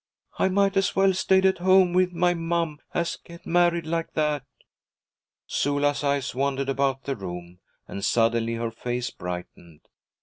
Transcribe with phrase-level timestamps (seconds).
[0.39, 4.47] 'I might as well stayed at home with my mom as get married like that.'
[5.45, 9.81] Sula's eyes wandered about the room, and suddenly her face brightened.